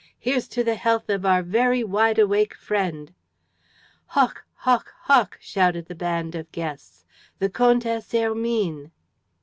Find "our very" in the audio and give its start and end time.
1.27-1.83